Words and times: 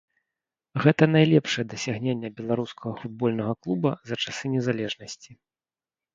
Гэта 0.85 1.03
найлепшае 1.15 1.65
дасягненне 1.73 2.31
беларускага 2.39 2.93
футбольнага 3.03 3.53
клуба 3.67 3.89
за 4.09 4.15
часы 4.27 4.45
незалежнасці. 4.57 5.31